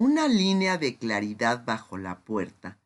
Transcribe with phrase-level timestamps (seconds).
[0.00, 2.78] Una línea de claridad bajo la puerta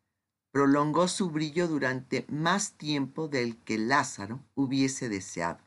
[0.50, 5.61] prolongó su brillo durante más tiempo del que Lázaro hubiese deseado.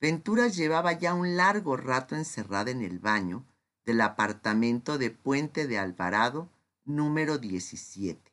[0.00, 3.44] Ventura llevaba ya un largo rato encerrada en el baño
[3.84, 6.48] del apartamento de Puente de Alvarado
[6.86, 8.32] número 17,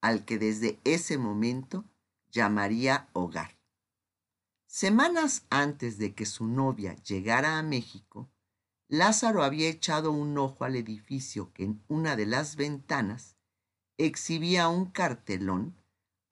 [0.00, 1.84] al que desde ese momento
[2.30, 3.58] llamaría hogar.
[4.66, 8.30] Semanas antes de que su novia llegara a México,
[8.92, 13.36] Lázaro había echado un ojo al edificio que en una de las ventanas
[13.96, 15.76] exhibía un cartelón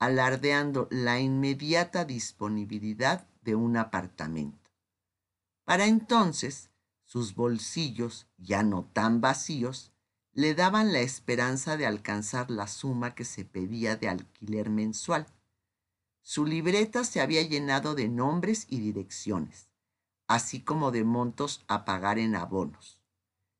[0.01, 4.71] alardeando la inmediata disponibilidad de un apartamento.
[5.65, 6.71] Para entonces,
[7.05, 9.93] sus bolsillos, ya no tan vacíos,
[10.33, 15.27] le daban la esperanza de alcanzar la suma que se pedía de alquiler mensual
[16.29, 19.68] su libreta se había llenado de nombres y direcciones,
[20.29, 23.01] así como de montos a pagar en abonos.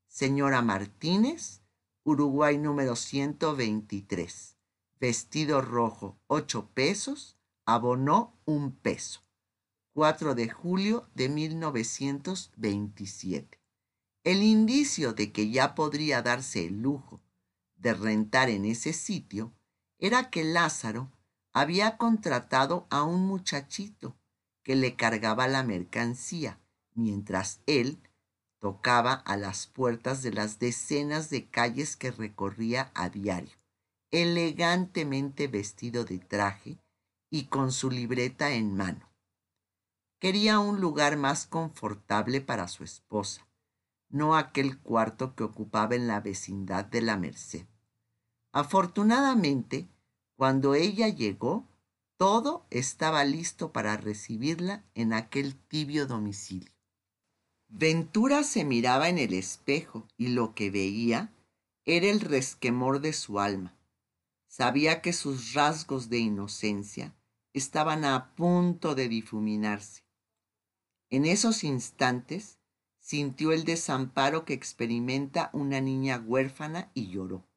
[0.07, 1.63] Señora Martínez,
[2.05, 4.57] Uruguay número 123.
[5.01, 7.37] Vestido rojo, 8 pesos.
[7.65, 9.23] Abonó un peso.
[9.95, 13.61] 4 de julio de 1927.
[14.25, 17.21] El indicio de que ya podría darse el lujo
[17.77, 19.53] de rentar en ese sitio
[19.99, 21.11] era que Lázaro
[21.53, 24.17] había contratado a un muchachito
[24.69, 26.61] que le cargaba la mercancía,
[26.93, 28.03] mientras él
[28.59, 33.57] tocaba a las puertas de las decenas de calles que recorría a diario,
[34.11, 36.77] elegantemente vestido de traje
[37.31, 39.11] y con su libreta en mano.
[40.19, 43.49] Quería un lugar más confortable para su esposa,
[44.11, 47.65] no aquel cuarto que ocupaba en la vecindad de la Merced.
[48.53, 49.89] Afortunadamente,
[50.37, 51.68] cuando ella llegó,
[52.19, 56.73] todo estaba listo para recibirla en aquel tibio domicilio.
[57.69, 61.33] Ventura se miraba en el espejo y lo que veía
[61.85, 63.79] era el resquemor de su alma.
[64.49, 67.15] Sabía que sus rasgos de inocencia
[67.53, 70.03] estaban a punto de difuminarse.
[71.11, 72.59] En esos instantes
[72.99, 77.48] sintió el desamparo que experimenta una niña huérfana y lloró.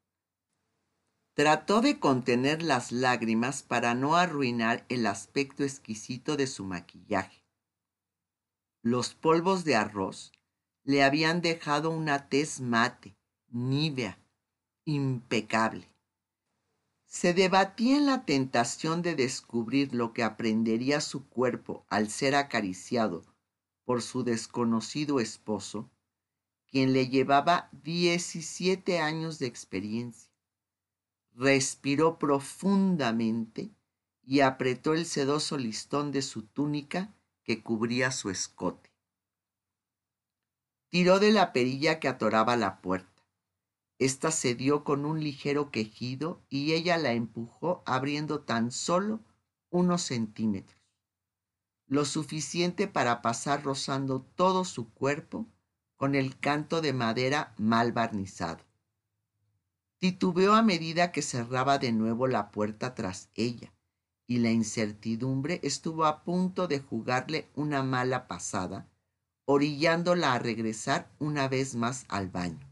[1.41, 7.43] Trató de contener las lágrimas para no arruinar el aspecto exquisito de su maquillaje.
[8.83, 10.33] Los polvos de arroz
[10.83, 14.19] le habían dejado una tez mate, nívea,
[14.85, 15.89] impecable.
[17.07, 23.25] Se debatía en la tentación de descubrir lo que aprendería su cuerpo al ser acariciado
[23.83, 25.89] por su desconocido esposo,
[26.67, 30.30] quien le llevaba 17 años de experiencia
[31.33, 33.71] respiró profundamente
[34.23, 38.91] y apretó el sedoso listón de su túnica que cubría su escote.
[40.89, 43.09] Tiró de la perilla que atoraba la puerta.
[43.97, 49.21] Esta cedió con un ligero quejido y ella la empujó abriendo tan solo
[49.69, 50.81] unos centímetros,
[51.87, 55.47] lo suficiente para pasar rozando todo su cuerpo
[55.95, 58.70] con el canto de madera mal barnizado.
[60.01, 63.71] Titubeó a medida que cerraba de nuevo la puerta tras ella,
[64.25, 68.89] y la incertidumbre estuvo a punto de jugarle una mala pasada,
[69.45, 72.67] orillándola a regresar una vez más al baño.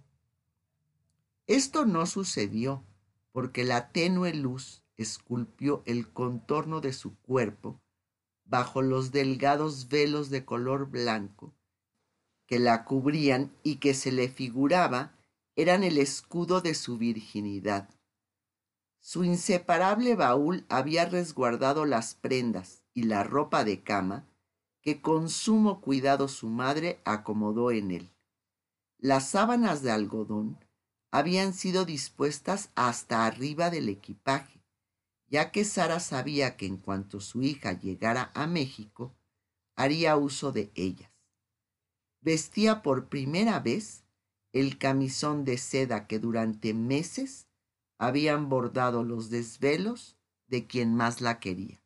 [1.45, 2.84] Esto no sucedió
[3.31, 7.79] porque la tenue luz esculpió el contorno de su cuerpo
[8.46, 11.53] bajo los delgados velos de color blanco
[12.47, 15.13] que la cubrían y que se le figuraba
[15.59, 17.90] eran el escudo de su virginidad.
[19.02, 24.25] Su inseparable baúl había resguardado las prendas y la ropa de cama
[24.81, 28.09] que con sumo cuidado su madre acomodó en él.
[29.00, 30.64] Las sábanas de algodón
[31.12, 34.64] habían sido dispuestas hasta arriba del equipaje,
[35.28, 39.14] ya que Sara sabía que en cuanto su hija llegara a México,
[39.76, 41.12] haría uso de ellas.
[42.22, 44.06] Vestía por primera vez
[44.52, 47.47] el camisón de seda que durante meses
[47.97, 51.82] habían bordado los desvelos de quien más la quería.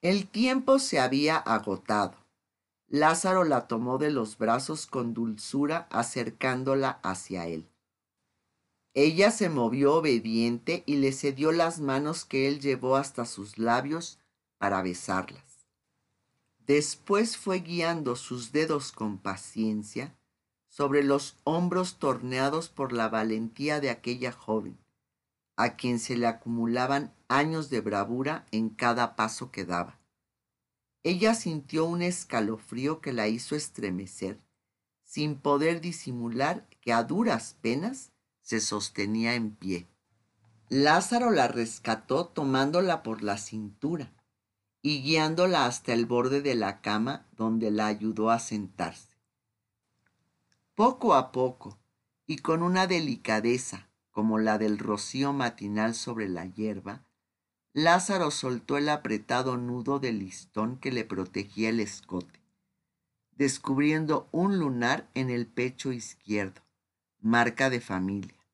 [0.00, 2.16] El tiempo se había agotado.
[2.88, 7.70] Lázaro la tomó de los brazos con dulzura acercándola hacia él.
[8.94, 14.18] Ella se movió obediente y le cedió las manos que él llevó hasta sus labios
[14.58, 15.68] para besarlas.
[16.58, 20.16] Después fue guiando sus dedos con paciencia
[20.70, 24.78] sobre los hombros torneados por la valentía de aquella joven,
[25.56, 29.98] a quien se le acumulaban años de bravura en cada paso que daba.
[31.02, 34.38] Ella sintió un escalofrío que la hizo estremecer,
[35.02, 39.88] sin poder disimular que a duras penas se sostenía en pie.
[40.68, 44.12] Lázaro la rescató tomándola por la cintura
[44.82, 49.09] y guiándola hasta el borde de la cama donde la ayudó a sentarse.
[50.80, 51.78] Poco a poco,
[52.26, 57.04] y con una delicadeza como la del rocío matinal sobre la hierba,
[57.74, 62.40] Lázaro soltó el apretado nudo del listón que le protegía el escote,
[63.32, 66.62] descubriendo un lunar en el pecho izquierdo,
[67.18, 68.46] marca de familia.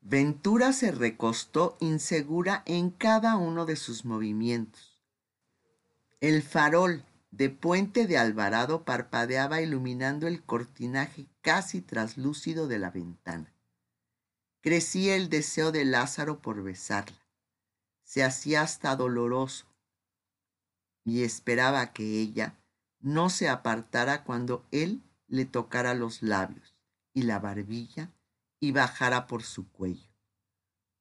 [0.00, 4.96] Ventura se recostó insegura en cada uno de sus movimientos
[6.20, 13.52] el farol de Puente de Alvarado parpadeaba iluminando el cortinaje casi traslúcido de la ventana.
[14.60, 17.26] Crecía el deseo de Lázaro por besarla.
[18.02, 19.66] Se hacía hasta doloroso
[21.04, 22.56] y esperaba que ella
[23.00, 26.74] no se apartara cuando él le tocara los labios
[27.12, 28.12] y la barbilla
[28.60, 30.10] y bajara por su cuello.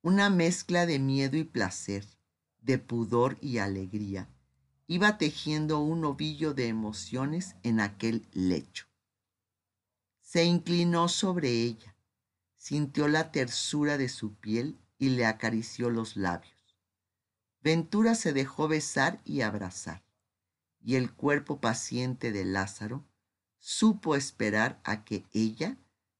[0.02, 2.06] Una mezcla de miedo y placer,
[2.62, 4.28] de pudor y alegría
[4.88, 8.86] iba tejiendo un ovillo de emociones en aquel lecho.
[10.22, 11.96] Se inclinó sobre ella,
[12.56, 16.54] sintió la tersura de su piel y le acarició los labios.
[17.62, 20.04] Ventura se dejó besar y abrazar,
[20.80, 23.06] y el cuerpo paciente de Lázaro
[23.58, 25.78] supo esperar a que ella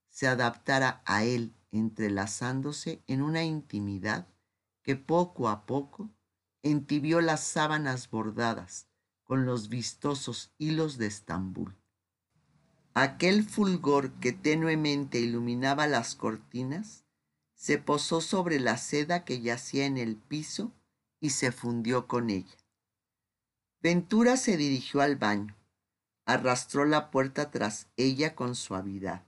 [0.08, 4.26] se adaptara a él entrelazándose en una intimidad
[4.82, 6.10] que poco a poco
[6.70, 8.88] entibió las sábanas bordadas
[9.24, 11.76] con los vistosos hilos de Estambul.
[12.94, 17.04] Aquel fulgor que tenuemente iluminaba las cortinas
[17.54, 20.72] se posó sobre la seda que yacía en el piso
[21.20, 22.56] y se fundió con ella.
[23.80, 25.56] Ventura se dirigió al baño,
[26.24, 29.24] arrastró la puerta tras ella con suavidad,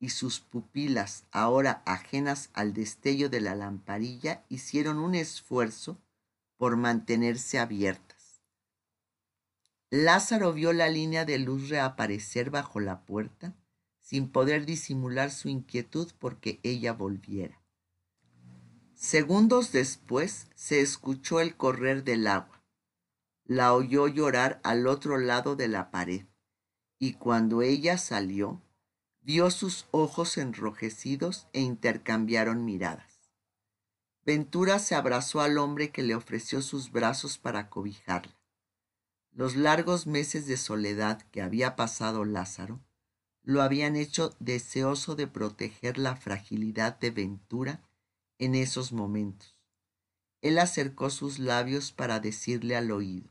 [0.00, 5.98] y sus pupilas, ahora ajenas al destello de la lamparilla, hicieron un esfuerzo
[6.56, 8.42] por mantenerse abiertas.
[9.90, 13.54] Lázaro vio la línea de luz reaparecer bajo la puerta
[14.00, 17.62] sin poder disimular su inquietud porque ella volviera.
[18.94, 22.62] Segundos después se escuchó el correr del agua.
[23.44, 26.26] La oyó llorar al otro lado de la pared
[26.98, 28.62] y cuando ella salió,
[29.20, 33.13] vio sus ojos enrojecidos e intercambiaron miradas.
[34.24, 38.34] Ventura se abrazó al hombre que le ofreció sus brazos para cobijarla.
[39.32, 42.80] Los largos meses de soledad que había pasado Lázaro
[43.42, 47.82] lo habían hecho deseoso de proteger la fragilidad de Ventura
[48.38, 49.58] en esos momentos.
[50.40, 53.30] Él acercó sus labios para decirle al oído,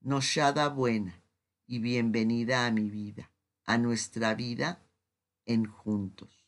[0.00, 1.20] Noshada buena
[1.66, 3.32] y bienvenida a mi vida,
[3.64, 4.86] a nuestra vida
[5.46, 6.45] en juntos.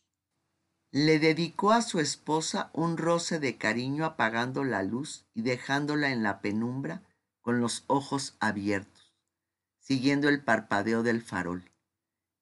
[0.90, 6.22] Le dedicó a su esposa un roce de cariño apagando la luz y dejándola en
[6.22, 7.02] la penumbra
[7.42, 9.12] con los ojos abiertos,
[9.80, 11.70] siguiendo el parpadeo del farol.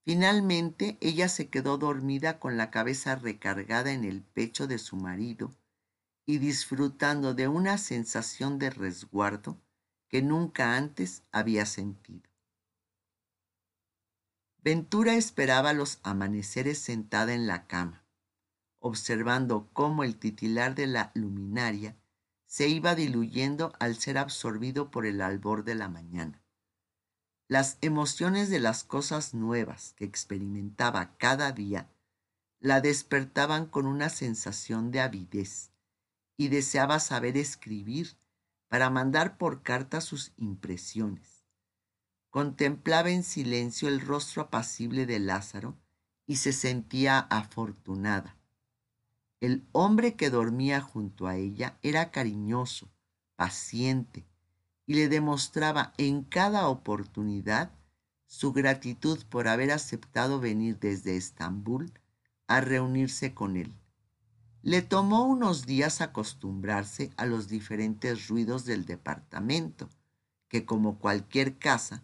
[0.04, 5.50] Finalmente ella se quedó dormida con la cabeza recargada en el pecho de su marido
[6.24, 9.60] y disfrutando de una sensación de resguardo
[10.08, 12.30] que nunca antes había sentido.
[14.62, 18.05] Ventura esperaba los amaneceres sentada en la cama
[18.86, 21.96] observando cómo el titilar de la luminaria
[22.46, 26.40] se iba diluyendo al ser absorbido por el albor de la mañana.
[27.48, 31.90] Las emociones de las cosas nuevas que experimentaba cada día
[32.60, 35.72] la despertaban con una sensación de avidez
[36.36, 38.16] y deseaba saber escribir
[38.68, 41.44] para mandar por carta sus impresiones.
[42.30, 45.76] Contemplaba en silencio el rostro apacible de Lázaro
[46.26, 48.36] y se sentía afortunada
[49.40, 52.88] el hombre que dormía junto a ella era cariñoso,
[53.36, 54.26] paciente,
[54.86, 57.70] y le demostraba en cada oportunidad
[58.26, 61.92] su gratitud por haber aceptado venir desde Estambul
[62.46, 63.74] a reunirse con él.
[64.62, 69.88] Le tomó unos días acostumbrarse a los diferentes ruidos del departamento,
[70.48, 72.02] que como cualquier casa,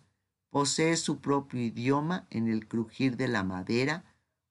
[0.50, 4.04] posee su propio idioma en el crujir de la madera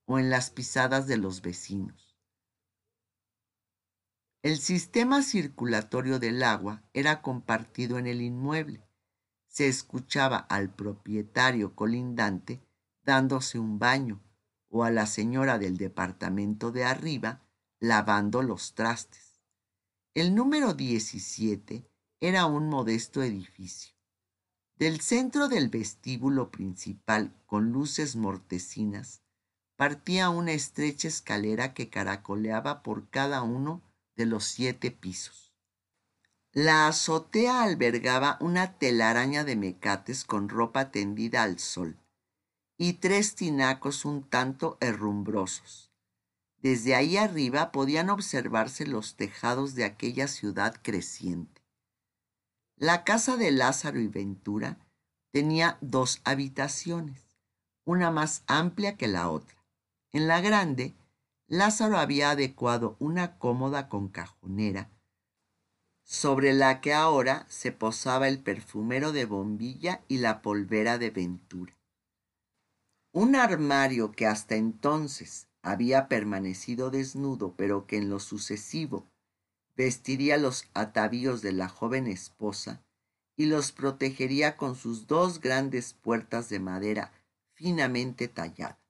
[0.05, 2.10] o en las pisadas de los vecinos.
[4.43, 8.83] El sistema circulatorio del agua era compartido en el inmueble.
[9.47, 12.59] Se escuchaba al propietario colindante
[13.03, 14.19] dándose un baño
[14.67, 17.41] o a la señora del departamento de arriba
[17.79, 19.39] lavando los trastes.
[20.15, 21.87] El número 17
[22.19, 23.93] era un modesto edificio.
[24.75, 29.21] Del centro del vestíbulo principal con luces mortecinas
[29.75, 33.83] partía una estrecha escalera que caracoleaba por cada uno
[34.21, 35.51] de los siete pisos.
[36.53, 41.97] La azotea albergaba una telaraña de mecates con ropa tendida al sol
[42.77, 45.91] y tres tinacos un tanto herrumbrosos.
[46.57, 51.63] Desde ahí arriba podían observarse los tejados de aquella ciudad creciente.
[52.75, 54.77] La casa de Lázaro y Ventura
[55.31, 57.39] tenía dos habitaciones,
[57.85, 59.57] una más amplia que la otra.
[60.11, 60.93] En la grande,
[61.51, 64.89] Lázaro había adecuado una cómoda con cajonera,
[66.05, 71.77] sobre la que ahora se posaba el perfumero de bombilla y la polvera de Ventura.
[73.11, 79.11] Un armario que hasta entonces había permanecido desnudo, pero que en lo sucesivo
[79.75, 82.81] vestiría los atavíos de la joven esposa
[83.35, 87.11] y los protegería con sus dos grandes puertas de madera
[87.55, 88.80] finamente tallada.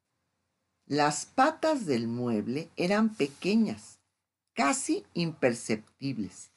[0.92, 4.02] Las patas del mueble eran pequeñas,
[4.54, 6.52] casi imperceptibles,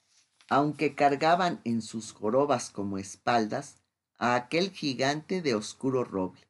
[0.49, 3.77] aunque cargaban en sus jorobas como espaldas
[4.19, 6.49] a aquel gigante de oscuro roble.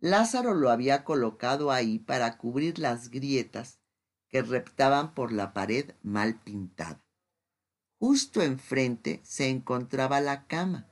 [0.00, 3.78] Lázaro lo había colocado ahí para cubrir las grietas
[4.28, 7.02] que reptaban por la pared mal pintada.
[8.00, 10.90] Justo enfrente se encontraba la cama,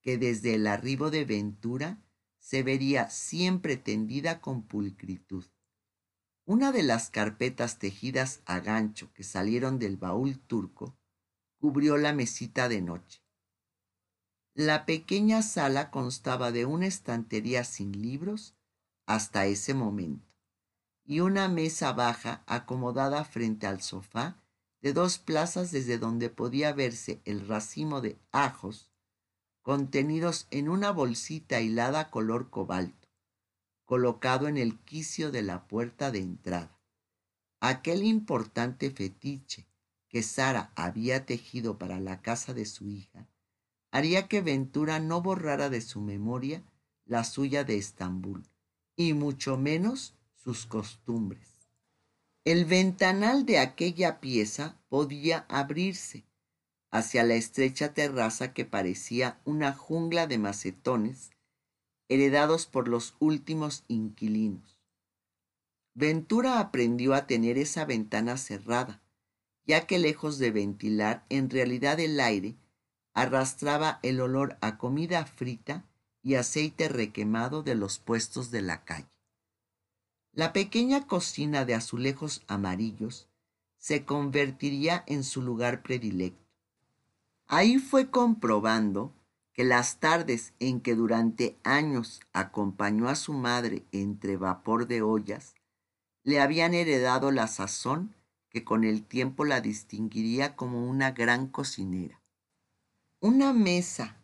[0.00, 1.98] que desde el arribo de Ventura
[2.40, 5.44] se vería siempre tendida con pulcritud.
[6.44, 10.96] Una de las carpetas tejidas a gancho que salieron del baúl turco
[11.60, 13.22] cubrió la mesita de noche.
[14.54, 18.56] La pequeña sala constaba de una estantería sin libros
[19.06, 20.26] hasta ese momento
[21.04, 24.42] y una mesa baja acomodada frente al sofá
[24.80, 28.89] de dos plazas desde donde podía verse el racimo de ajos
[29.70, 33.08] contenidos en una bolsita hilada color cobalto,
[33.84, 36.76] colocado en el quicio de la puerta de entrada.
[37.60, 39.68] Aquel importante fetiche
[40.08, 43.28] que Sara había tejido para la casa de su hija
[43.92, 46.64] haría que Ventura no borrara de su memoria
[47.04, 48.42] la suya de Estambul,
[48.96, 51.60] y mucho menos sus costumbres.
[52.44, 56.24] El ventanal de aquella pieza podía abrirse
[56.90, 61.30] hacia la estrecha terraza que parecía una jungla de macetones
[62.08, 64.80] heredados por los últimos inquilinos.
[65.94, 69.00] Ventura aprendió a tener esa ventana cerrada,
[69.64, 72.56] ya que lejos de ventilar, en realidad el aire
[73.12, 75.84] arrastraba el olor a comida frita
[76.22, 79.10] y aceite requemado de los puestos de la calle.
[80.32, 83.28] La pequeña cocina de azulejos amarillos
[83.78, 86.39] se convertiría en su lugar predilecto
[87.52, 89.12] Ahí fue comprobando
[89.52, 95.56] que las tardes en que durante años acompañó a su madre entre vapor de ollas,
[96.22, 98.14] le habían heredado la sazón
[98.50, 102.20] que con el tiempo la distinguiría como una gran cocinera.
[103.18, 104.16] Una mesa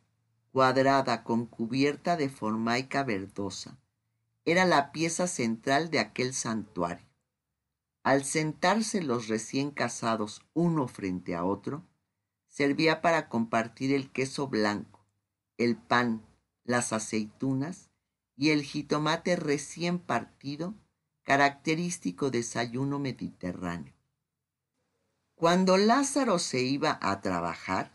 [0.53, 3.77] cuadrada con cubierta de formaica verdosa
[4.45, 7.09] era la pieza central de aquel santuario.
[8.05, 11.83] Al sentarse los recién casados uno frente a otro,
[12.57, 15.05] servía para compartir el queso blanco,
[15.59, 16.25] el pan,
[16.65, 17.91] las aceitunas
[18.35, 20.73] y el jitomate recién partido,
[21.23, 23.93] característico desayuno mediterráneo.
[25.35, 27.95] Cuando Lázaro se iba a trabajar,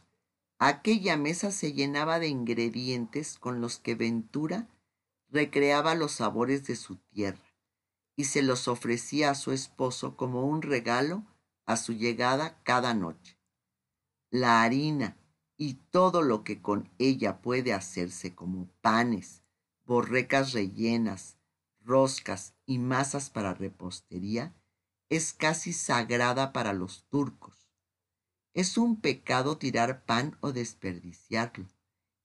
[0.60, 4.68] aquella mesa se llenaba de ingredientes con los que Ventura
[5.30, 7.52] recreaba los sabores de su tierra
[8.16, 11.26] y se los ofrecía a su esposo como un regalo
[11.66, 13.41] a su llegada cada noche
[14.32, 15.18] la harina
[15.58, 19.44] y todo lo que con ella puede hacerse como panes,
[19.86, 21.38] borrecas rellenas,
[21.82, 24.56] roscas y masas para repostería,
[25.10, 27.70] es casi sagrada para los turcos.
[28.54, 31.68] Es un pecado tirar pan o desperdiciarlo,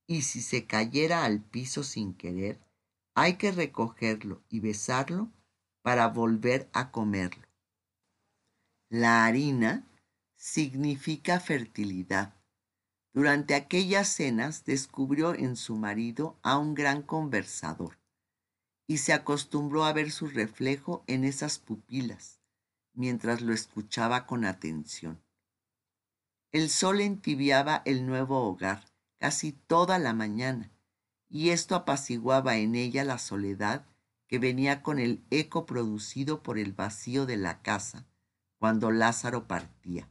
[0.06, 2.60] y si se cayera al piso sin querer,
[3.14, 5.32] hay que recogerlo y besarlo
[5.82, 7.46] para volver a comerlo.
[8.88, 9.84] La harina
[10.37, 12.35] significa fertilidad.
[13.12, 17.99] Durante aquellas cenas descubrió en su marido a un gran conversador
[18.87, 22.40] y se acostumbró a ver su reflejo en esas pupilas
[22.93, 25.21] mientras lo escuchaba con atención.
[26.52, 28.85] El sol entibiaba el nuevo hogar
[29.19, 30.73] casi toda la mañana
[31.28, 33.87] y esto apaciguaba en ella la soledad
[34.26, 38.07] que venía con el eco producido por el vacío de la casa
[38.59, 40.09] cuando Lázaro partía.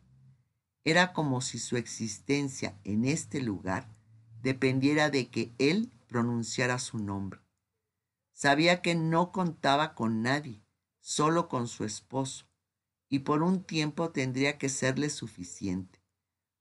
[0.85, 3.89] Era como si su existencia en este lugar
[4.43, 7.41] dependiera de que él pronunciara su nombre.
[8.33, 10.61] Sabía que no contaba con nadie,
[10.99, 12.45] solo con su esposo,
[13.09, 16.03] y por un tiempo tendría que serle suficiente.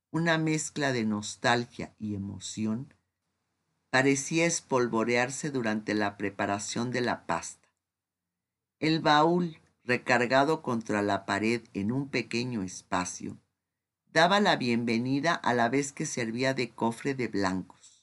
[0.09, 2.95] Una mezcla de nostalgia y emoción
[3.91, 7.69] parecía espolvorearse durante la preparación de la pasta.
[8.79, 13.37] El baúl, recargado contra la pared en un pequeño espacio,
[14.15, 18.01] daba la bienvenida a la vez que servía de cofre de blancos.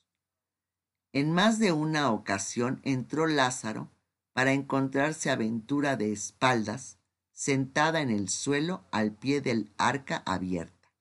[1.15, 3.91] En más de una ocasión entró Lázaro
[4.35, 6.99] para encontrarse aventura de espaldas,
[7.33, 10.93] sentada en el suelo al pie del arca abierta.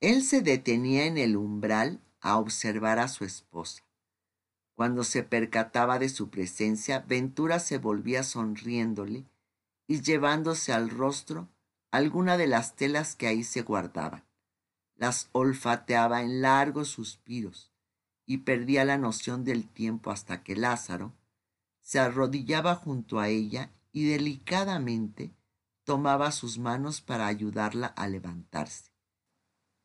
[0.00, 3.82] Él se detenía en el umbral a observar a su esposa.
[4.74, 9.24] Cuando se percataba de su presencia, Ventura se volvía sonriéndole
[9.86, 11.48] y llevándose al rostro
[11.90, 14.24] alguna de las telas que ahí se guardaban.
[14.96, 17.72] Las olfateaba en largos suspiros
[18.26, 21.14] y perdía la noción del tiempo hasta que Lázaro
[21.80, 25.32] se arrodillaba junto a ella y delicadamente
[25.84, 28.92] tomaba sus manos para ayudarla a levantarse.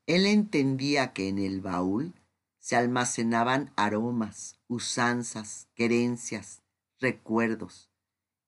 [0.06, 2.14] Él entendía que en el baúl
[2.60, 6.62] se almacenaban aromas, usanzas, querencias,
[7.00, 7.93] recuerdos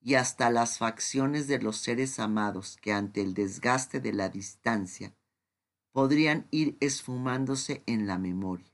[0.05, 5.15] y hasta las facciones de los seres amados que ante el desgaste de la distancia
[5.91, 8.71] podrían ir esfumándose en la memoria.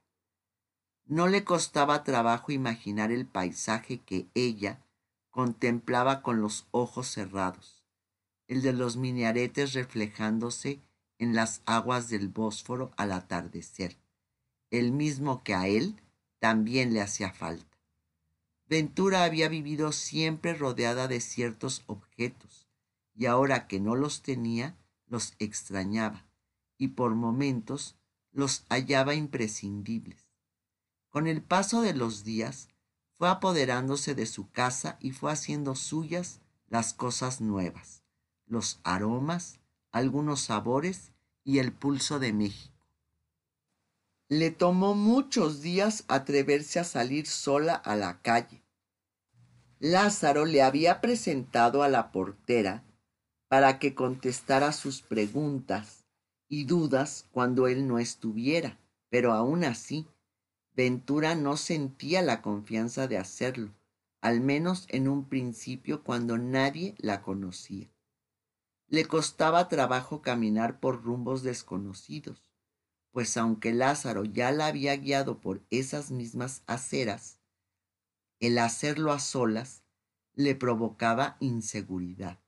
[1.06, 4.86] No le costaba trabajo imaginar el paisaje que ella
[5.30, 7.86] contemplaba con los ojos cerrados,
[8.48, 10.82] el de los minaretes reflejándose
[11.18, 13.98] en las aguas del Bósforo al atardecer
[14.70, 16.02] el mismo que a él
[16.40, 17.71] también le hacía falta.
[18.72, 22.70] Ventura había vivido siempre rodeada de ciertos objetos,
[23.14, 26.26] y ahora que no los tenía, los extrañaba,
[26.78, 27.98] y por momentos
[28.32, 30.30] los hallaba imprescindibles.
[31.10, 32.70] Con el paso de los días,
[33.18, 38.04] fue apoderándose de su casa y fue haciendo suyas las cosas nuevas,
[38.46, 39.60] los aromas,
[39.92, 41.12] algunos sabores
[41.44, 42.72] y el pulso de México.
[44.30, 48.61] Le tomó muchos días atreverse a salir sola a la calle.
[49.84, 52.86] Lázaro le había presentado a la portera
[53.50, 56.06] para que contestara sus preguntas
[56.48, 60.08] y dudas cuando él no estuviera, pero aún así,
[60.74, 63.74] Ventura no sentía la confianza de hacerlo,
[64.22, 67.92] al menos en un principio cuando nadie la conocía.
[68.88, 72.52] Le costaba trabajo caminar por rumbos desconocidos
[73.12, 77.40] pues aunque Lázaro ya la había guiado por esas mismas aceras,
[78.42, 79.84] el hacerlo a solas
[80.34, 82.40] le provocaba inseguridad.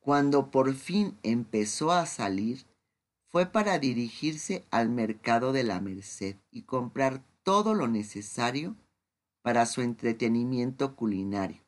[0.00, 2.64] Cuando por fin empezó a salir,
[3.28, 8.76] fue para dirigirse al mercado de la Merced y comprar todo lo necesario
[9.42, 11.62] para su entretenimiento culinario.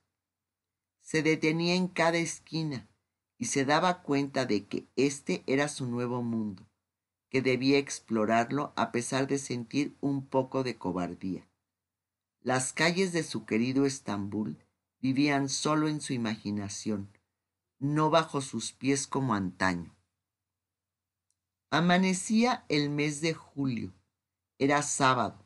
[1.02, 2.88] Se detenía en cada esquina
[3.36, 6.66] y se daba cuenta de que este era su nuevo mundo
[7.28, 11.45] que debía explorarlo a pesar de sentir un poco de cobardía.
[12.46, 14.56] Las calles de su querido Estambul
[15.00, 17.11] vivían solo en su imaginación,
[17.80, 19.96] no bajo sus pies como antaño.
[21.70, 23.92] Amanecía el mes de julio.
[24.61, 25.44] Era sábado.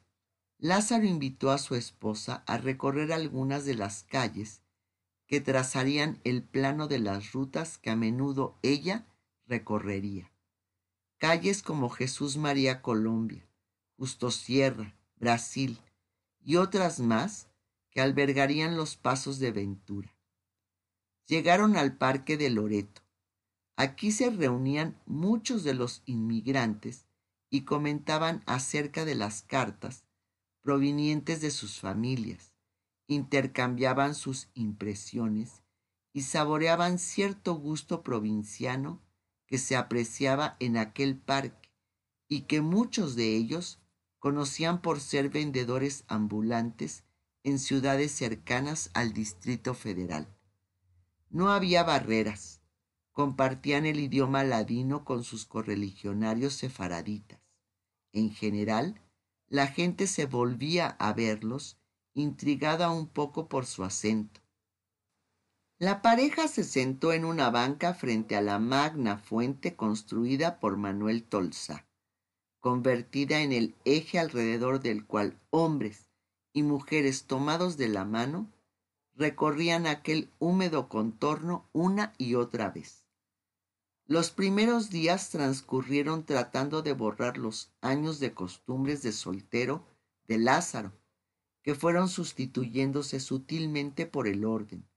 [0.59, 4.61] Lázaro invitó a su esposa a recorrer algunas de las calles
[5.27, 9.07] que trazarían el plano de las rutas que a menudo ella
[9.47, 10.31] recorrería
[11.17, 13.47] calles como Jesús María Colombia,
[13.97, 15.81] Justo Sierra, Brasil
[16.51, 17.49] y otras más
[17.93, 20.17] que albergarían los pasos de Ventura.
[21.29, 23.03] Llegaron al Parque de Loreto.
[23.77, 27.07] Aquí se reunían muchos de los inmigrantes
[27.51, 30.03] y comentaban acerca de las cartas
[30.61, 32.53] provenientes de sus familias,
[33.07, 35.63] intercambiaban sus impresiones
[36.13, 39.01] y saboreaban cierto gusto provinciano
[39.47, 41.71] que se apreciaba en aquel parque
[42.27, 43.80] y que muchos de ellos
[44.21, 47.03] conocían por ser vendedores ambulantes
[47.43, 50.29] en ciudades cercanas al Distrito Federal.
[51.29, 52.61] No había barreras,
[53.11, 57.41] compartían el idioma ladino con sus correligionarios sefaraditas.
[58.13, 59.01] En general,
[59.49, 61.79] la gente se volvía a verlos,
[62.15, 64.41] intrigada un poco por su acento,
[65.81, 71.25] la pareja se sentó en una banca frente a la magna fuente construida por Manuel
[71.25, 71.87] Tolsa,
[72.61, 76.09] convertida en el eje alrededor del cual hombres
[76.53, 78.51] y mujeres tomados de la mano
[79.15, 83.05] recorrían aquel húmedo contorno una y otra vez.
[84.07, 89.85] Los primeros días transcurrieron tratando de borrar los años de costumbres de soltero
[90.27, 90.93] de Lázaro,
[91.63, 94.91] que fueron sustituyéndose sutilmente por el orden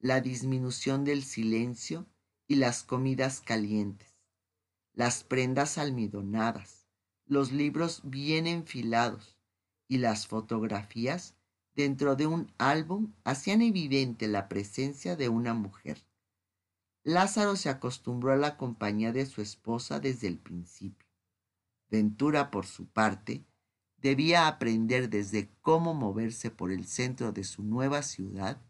[0.00, 2.06] la disminución del silencio
[2.46, 4.08] y las comidas calientes,
[4.94, 6.79] las prendas almidonadas,
[7.30, 9.36] los libros bien enfilados
[9.86, 11.36] y las fotografías
[11.76, 16.04] dentro de un álbum hacían evidente la presencia de una mujer.
[17.04, 21.06] Lázaro se acostumbró a la compañía de su esposa desde el principio.
[21.88, 23.44] Ventura, por su parte,
[23.98, 28.60] debía aprender desde cómo moverse por el centro de su nueva ciudad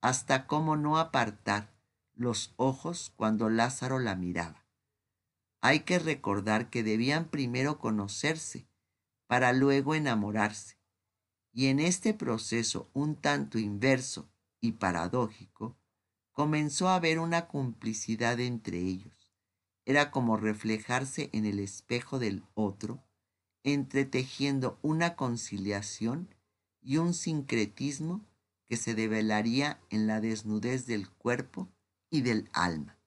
[0.00, 1.72] hasta cómo no apartar
[2.16, 4.59] los ojos cuando Lázaro la miraba.
[5.62, 8.66] Hay que recordar que debían primero conocerse
[9.26, 10.78] para luego enamorarse.
[11.52, 15.76] Y en este proceso un tanto inverso y paradójico,
[16.32, 19.30] comenzó a haber una complicidad entre ellos.
[19.84, 23.02] Era como reflejarse en el espejo del otro,
[23.62, 26.34] entretejiendo una conciliación
[26.80, 28.24] y un sincretismo
[28.66, 31.68] que se develaría en la desnudez del cuerpo
[32.08, 32.99] y del alma.